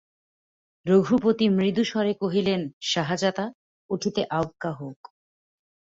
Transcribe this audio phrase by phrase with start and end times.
[0.85, 2.61] রঘুপতি মৃদুস্বরে কহিলেন,
[2.81, 3.45] শাহাজাদা,
[3.89, 4.99] উঠিতে আজ্ঞা হউক।